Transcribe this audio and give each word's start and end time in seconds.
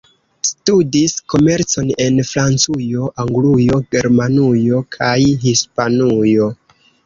Studis 0.51 1.13
komercon 1.33 1.91
en 2.07 2.17
Francujo, 2.31 3.11
Anglujo, 3.27 3.79
Germanujo 3.95 4.83
kaj 4.99 5.15
Hispanujo. 5.49 6.53